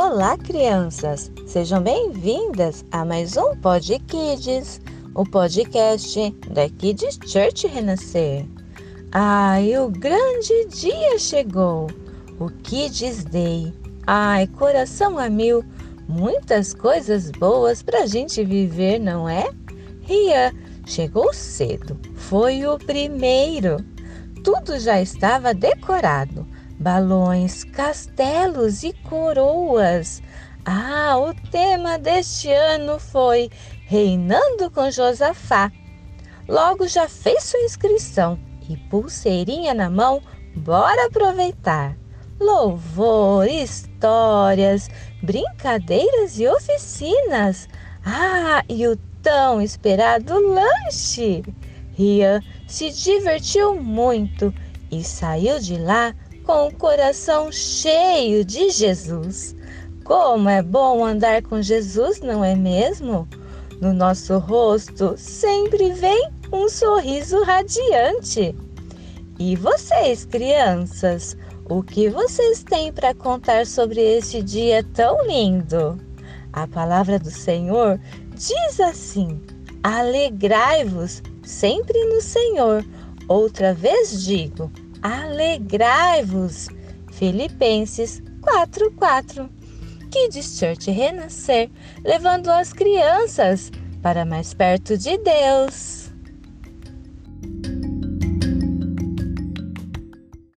[0.00, 1.28] Olá, crianças!
[1.44, 4.80] Sejam bem-vindas a mais um Pod Kids,
[5.12, 8.46] o podcast da Kids Church Renascer.
[9.10, 11.88] Ai, o grande dia chegou!
[12.38, 13.74] O Kids Day.
[14.06, 15.64] Ai, coração a mil,
[16.08, 19.50] muitas coisas boas pra gente viver, não é?
[20.02, 20.54] Ria
[20.86, 23.84] chegou cedo, foi o primeiro.
[24.44, 26.46] Tudo já estava decorado
[26.78, 30.22] balões, castelos e coroas.
[30.64, 33.50] Ah, o tema deste ano foi
[33.86, 35.72] Reinando com Josafá.
[36.46, 40.22] Logo já fez sua inscrição e pulseirinha na mão,
[40.54, 41.96] bora aproveitar.
[42.38, 44.88] Louvor, histórias,
[45.22, 47.68] brincadeiras e oficinas.
[48.04, 51.42] Ah, e o tão esperado lanche!
[51.94, 54.54] Rian se divertiu muito
[54.90, 56.14] e saiu de lá
[56.48, 59.54] com o coração cheio de Jesus.
[60.02, 63.28] Como é bom andar com Jesus, não é mesmo?
[63.82, 68.56] No nosso rosto sempre vem um sorriso radiante.
[69.38, 71.36] E vocês, crianças,
[71.68, 76.00] o que vocês têm para contar sobre este dia tão lindo?
[76.54, 78.00] A palavra do Senhor
[78.34, 79.38] diz assim:
[79.82, 82.82] Alegrai-vos sempre no Senhor.
[83.28, 86.68] Outra vez digo: alegrai-vos.
[87.12, 89.48] Filipenses 4:4.
[90.10, 91.70] Kids Church Renascer,
[92.04, 93.70] levando as crianças
[94.02, 96.07] para mais perto de Deus.